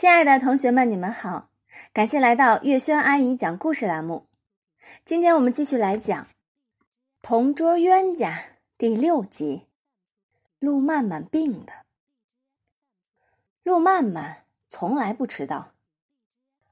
[0.00, 1.50] 亲爱的同学们，你们好！
[1.92, 4.28] 感谢来到月轩阿姨讲故事栏目。
[5.04, 6.24] 今天我们继续来讲
[7.20, 8.32] 《同桌冤家》
[8.78, 9.66] 第六集。
[10.58, 11.84] 陆曼曼病了。
[13.62, 15.74] 陆曼曼从来不迟到，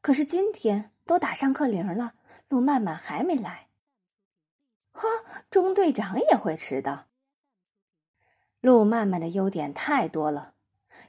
[0.01, 2.15] 可是今天都打上课铃了，
[2.49, 3.69] 陆曼曼还没来。
[4.93, 5.07] 呵，
[5.51, 7.09] 中队长也会迟到。
[8.63, 10.55] 陆曼曼的优点太多了，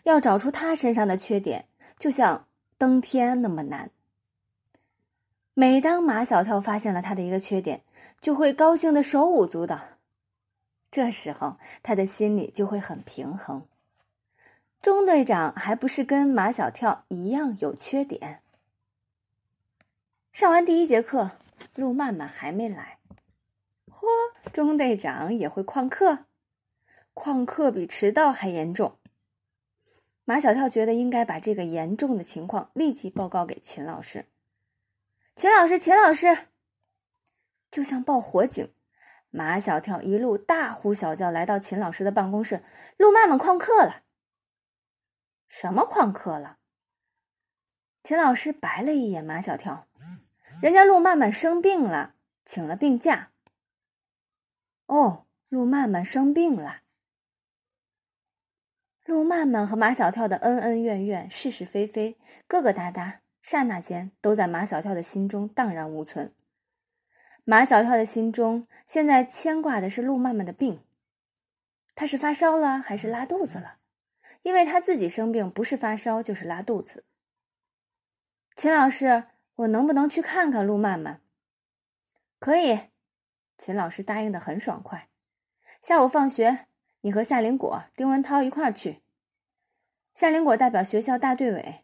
[0.03, 1.68] 要找出他身上的缺点。
[1.99, 2.47] 就像
[2.77, 3.91] 登天那么难。
[5.53, 7.83] 每当马小跳发现了他的一个缺点，
[8.21, 9.79] 就会高兴的手舞足蹈。
[10.89, 13.67] 这时候他的心里就会很平衡。
[14.81, 18.41] 钟队长还不是跟马小跳一样有缺点。
[20.31, 21.31] 上完第一节课，
[21.75, 22.99] 陆曼曼还没来。
[23.91, 24.07] 嚯，
[24.53, 26.19] 钟队长也会旷课，
[27.13, 28.95] 旷课比迟到还严重。
[30.29, 34.27] 马小跳觉得应该把这个严重的情况立即报告给秦老师。
[35.35, 36.49] 秦老师，秦老师，
[37.71, 38.71] 就像报火警，
[39.31, 42.63] 马小跳一路大呼小叫来到秦老师的办公室。
[42.97, 44.03] 陆曼曼旷课了。
[45.47, 46.59] 什么旷课了？
[48.03, 49.87] 秦老师白了一眼马小跳，
[50.61, 52.13] 人家陆曼曼生病了，
[52.45, 53.31] 请了病假。
[54.85, 56.81] 哦，陆曼曼生病了。
[59.09, 62.15] 陆曼曼和马小跳的恩恩怨怨、是是非非、
[62.47, 66.31] 疙疙瘩瘩，刹那间都在马小跳的心中荡然无存。
[67.43, 70.83] 马小跳的心中现在牵挂的是陆曼曼的病，
[71.95, 73.79] 他是发烧了还是拉肚子了？
[74.43, 77.03] 因为他自己生病，不是发烧就是拉肚子。
[78.55, 79.23] 秦老师，
[79.55, 81.19] 我能不能去看看陆曼曼？
[82.37, 82.77] 可以，
[83.57, 85.09] 秦老师答应的很爽快。
[85.81, 86.67] 下午放学。
[87.01, 89.01] 你和夏林果、丁文涛一块儿去。
[90.13, 91.83] 夏林果代表学校大队委，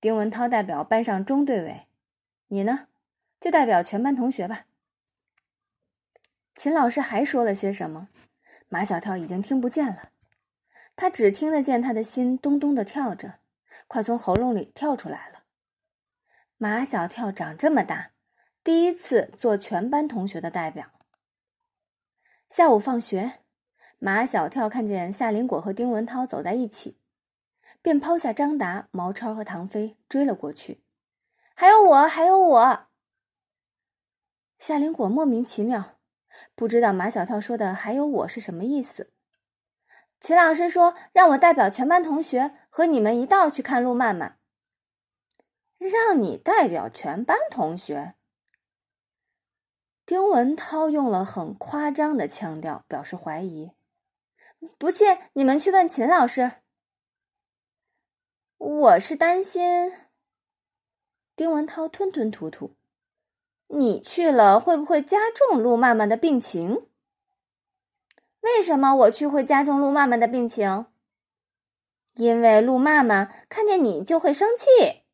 [0.00, 1.88] 丁文涛代表班上中队委，
[2.46, 2.86] 你呢，
[3.40, 4.66] 就代表全班同学吧。
[6.54, 8.08] 秦老师还说了些什么？
[8.68, 10.12] 马小跳已经听不见了，
[10.94, 13.40] 他只听得见他的心咚咚的跳着，
[13.88, 15.42] 快从喉咙里跳出来了。
[16.58, 18.12] 马小跳长这么大，
[18.62, 20.92] 第一次做全班同学的代表。
[22.48, 23.40] 下午放学。
[24.00, 27.00] 马小跳看见夏林果和丁文涛走在一起，
[27.82, 30.84] 便抛下张达、毛超和唐飞追了过去。
[31.54, 32.86] 还有我，还有我。
[34.58, 35.98] 夏林果莫名其妙，
[36.54, 39.12] 不知道马小跳说的“还有我”是什么意思。
[40.20, 44.38] 秦老师说让我代表全班同学和你们一道去看路曼曼。
[45.78, 48.14] 让你代表全班同学？
[50.06, 53.72] 丁文涛用了很夸张的腔调表示怀疑。
[54.78, 56.52] 不信，你们去问秦老师。
[58.56, 59.92] 我是担心，
[61.36, 62.74] 丁文涛吞吞吐吐，
[63.68, 66.88] 你去了会不会加重陆曼曼的病情？
[68.40, 70.86] 为什么我去会加重陆曼曼的病情？
[72.14, 75.04] 因为陆曼曼看见你就会生气。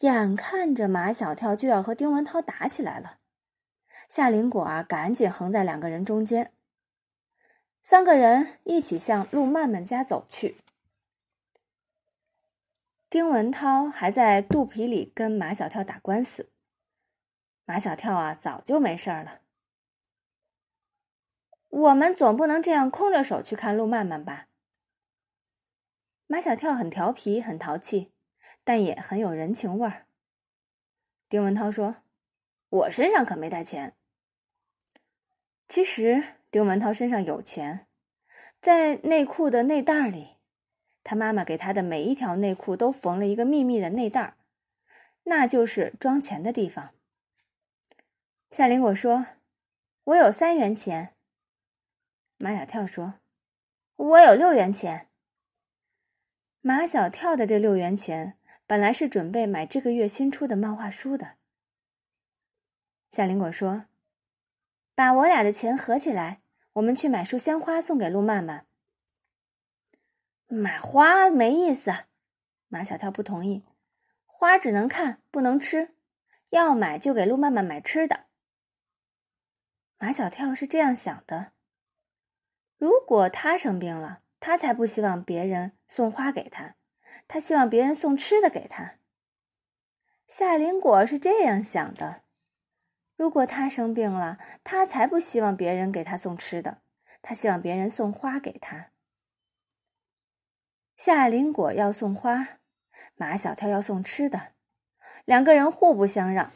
[0.00, 3.18] 眼看着马小跳就要和丁文涛打起来了，
[4.10, 6.52] 夏林果儿赶紧横在两个人中间。
[7.82, 10.56] 三个人一起向陆曼曼家走去。
[13.10, 16.48] 丁文涛还在肚皮里跟马小跳打官司。
[17.64, 19.40] 马小跳啊，早就没事儿了。
[21.68, 24.46] 我们总不能这样空着手去看陆曼曼吧？
[26.28, 28.12] 马小跳很调皮，很淘气，
[28.62, 30.06] 但也很有人情味儿。
[31.28, 31.96] 丁文涛说
[32.70, 33.96] ：“我身上可没带钱。”
[35.66, 36.36] 其实。
[36.52, 37.86] 丁文涛身上有钱，
[38.60, 40.36] 在内裤的内袋里，
[41.02, 44.36] 他妈妈给他的每一条内裤都缝了一个秘密的内袋，
[45.22, 46.90] 那就是装钱的地方。
[48.50, 49.28] 夏林果说
[50.04, 51.14] ：“我有三元钱。”
[52.36, 53.14] 马小跳说
[53.96, 55.08] ：“我有六元钱。”
[56.60, 61.38] 马小跳的这六元钱本来是准备买这个月新出的漫画书的。
[63.08, 63.86] 夏林果说
[64.94, 66.40] ：“把我俩的钱合起来。”
[66.74, 68.66] 我们去买束鲜花送给陆曼曼。
[70.46, 71.92] 买花没意思，
[72.68, 73.64] 马小跳不同意。
[74.26, 75.94] 花只能看不能吃，
[76.50, 78.24] 要买就给陆曼曼买吃的。
[79.98, 81.52] 马小跳是这样想的：
[82.76, 86.74] 如果他生病了，他才不希望别人送花给他，
[87.28, 88.96] 他希望别人送吃的给他。
[90.26, 92.22] 夏林果是这样想的。
[93.22, 96.78] 如果他生病了，他才不希望别人给他送吃的，
[97.22, 98.88] 他希望别人送花给他。
[100.96, 102.58] 夏林果要送花，
[103.14, 104.54] 马小跳要送吃的，
[105.24, 106.50] 两个人互不相让。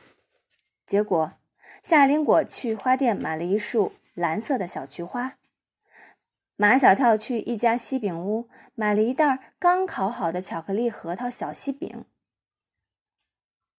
[0.84, 1.34] 结果，
[1.84, 5.38] 夏林果去花店买了一束蓝色的小菊花，
[6.56, 12.06] 马小跳去一家西饼屋买了一袋刚烤好的巧克力核桃小西饼。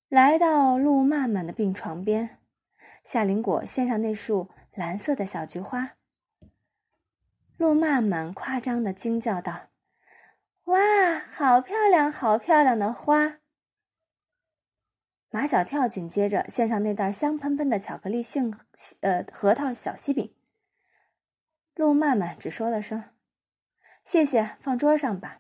[0.08, 2.37] 来到陆曼曼的病床边，
[3.08, 5.96] 夏林果献上那束蓝色的小菊花。
[7.56, 9.70] 路曼曼夸张的惊叫道
[10.68, 13.40] ：“哇，好漂亮，好漂亮的花！”
[15.32, 18.54] 马小跳紧接着献上那袋香喷喷的巧克力杏
[19.00, 20.36] 呃核桃小西饼。
[21.76, 23.16] 路曼曼只说了声
[24.04, 25.40] ：“谢谢，放桌上吧。”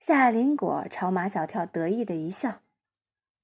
[0.00, 2.62] 夏林果朝马小跳得意的一笑，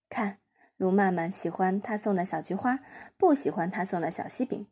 [0.08, 0.40] 看，
[0.76, 2.81] 陆曼曼喜欢他送的小菊花，
[3.17, 4.67] 不喜欢他送的小西饼。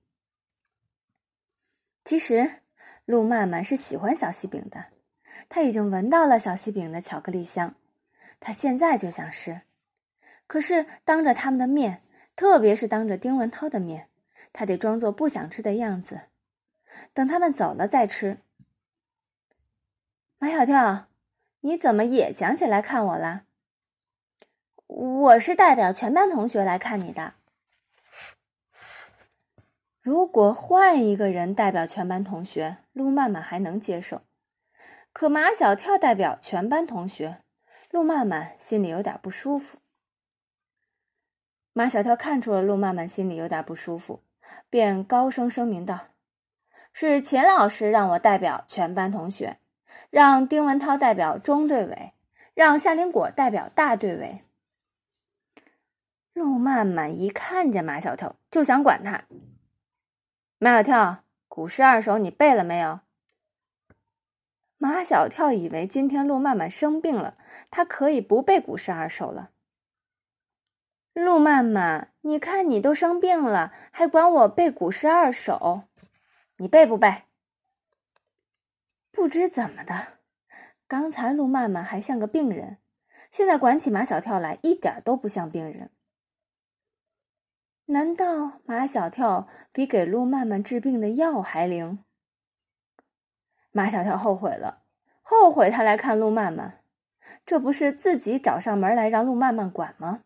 [2.05, 2.63] 其实，
[3.05, 4.87] 陆曼曼是喜欢小西饼的，
[5.49, 7.75] 他已经闻到了小西饼的巧克力香，
[8.39, 9.63] 他现在就想吃。
[10.47, 12.03] 可是当着他们的面，
[12.37, 14.09] 特别是当着丁文涛的面，
[14.53, 16.29] 他得装作不想吃的样子，
[17.13, 18.39] 等他们走了再吃。
[20.39, 21.07] 马小跳。
[21.67, 23.47] 你怎么也想起来看我了？
[24.97, 27.35] 我是代表全班同学来看你的。
[30.01, 34.21] 如果换一个人代表全班同学，陆曼曼还能接受。
[35.13, 37.39] 可马小跳代表全班同学，
[37.91, 39.79] 陆曼曼心里有点不舒服。
[41.73, 44.23] 马小跳看出了陆曼曼心里有点不舒服，
[44.71, 46.11] 便高声声明道
[46.95, 49.59] ：“是钱老师让我代表全班同学。”
[50.11, 52.13] 让丁文涛代表中队委，
[52.55, 54.45] 让夏林果代表大队委。
[56.35, 59.25] 陆曼曼一看见马小跳，就想管他。
[60.59, 63.01] 马小跳，古诗二首你背了没有？
[64.77, 67.39] 马小跳以为今天陆曼曼生病了，
[67.71, 69.53] 他可以不背古诗二首了。
[71.13, 75.85] 陆曼曼，你看你都生病了，还管我背古诗二首，
[76.57, 77.23] 你背不背？
[79.13, 80.19] 不知怎么的，
[80.89, 82.79] 刚才陆曼曼还像个病人，
[83.31, 85.91] 现在管起马小跳来一点都不像病人。
[87.87, 92.03] 难道马小跳比给陆曼曼治病的药还灵？
[93.73, 94.85] 马小跳后悔了，
[95.21, 96.81] 后悔他来看陆曼曼，
[97.45, 100.23] 这不是自己找上门来让陆曼曼管吗？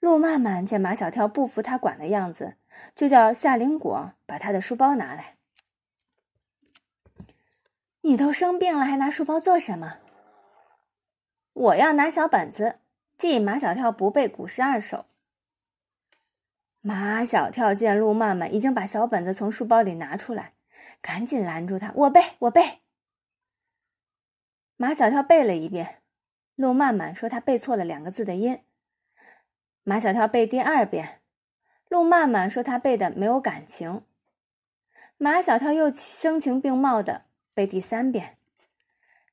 [0.00, 2.56] 陆曼曼见马小跳不服他管的样子，
[2.96, 5.36] 就叫夏灵果把他的书包拿来。
[8.00, 9.98] 你都生病了，还拿书包做什么？
[11.52, 12.80] 我要拿小本子
[13.16, 15.04] 记马小跳不背古诗二首。
[16.82, 20.54] 马小跳见陆曼曼已经把小本子从书包里拿出来，
[21.02, 22.80] 赶紧拦住他：“我背，我背。”
[24.76, 26.00] 马小跳背了一遍，
[26.56, 28.60] 陆曼曼说他背错了两个字的音。
[29.82, 31.20] 马小跳背第二遍，
[31.88, 34.02] 陆曼曼说他背的没有感情。
[35.18, 37.24] 马小跳又声情并茂的。
[37.52, 38.38] 背第三遍，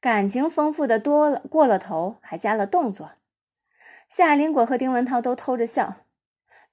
[0.02, 3.12] 感情丰富的多了，过了头，还加了动作。
[4.10, 6.07] 夏林果和丁文涛都偷着笑，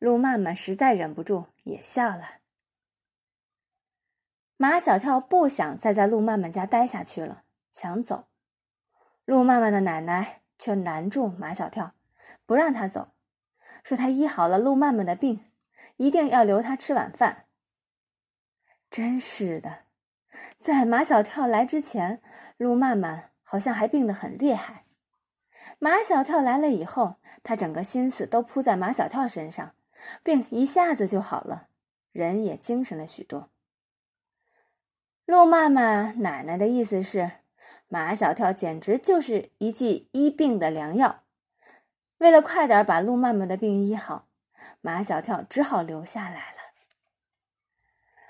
[0.04, 2.40] 陆曼曼实在忍不住也笑了。
[4.58, 8.26] 马小跳不想再在陆曼曼家待下去了，想走。
[9.24, 11.94] 陆曼曼的奶奶却拦住马小跳，
[12.44, 13.12] 不让他走，
[13.82, 15.50] 说他医好了陆曼曼的病，
[15.96, 17.46] 一定要留他吃晚饭。
[18.90, 19.84] 真是的。
[20.58, 22.20] 在马小跳来之前，
[22.58, 24.84] 陆曼曼好像还病得很厉害。
[25.78, 29.74] 马小跳来了以后，他整个心思都扑在马小跳身上，
[30.22, 31.68] 病一下子就好了，
[32.12, 33.50] 人也精神了许多。
[35.26, 37.30] 陆曼曼奶奶的意思是，
[37.88, 41.22] 马小跳简直就是一剂医病的良药。
[42.18, 44.28] 为了快点把陆曼曼的病医好，
[44.80, 46.58] 马小跳只好留下来了。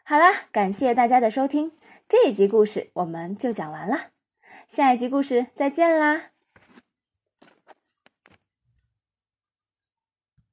[0.05, 1.73] 好啦，感谢大家的收听。
[2.07, 4.11] 这一集故事我们就讲完了，
[4.69, 6.34] 下一集故事再见啦！